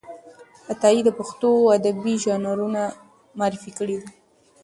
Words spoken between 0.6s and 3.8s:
عطايي د پښتو ادبي ژانرونه معرفي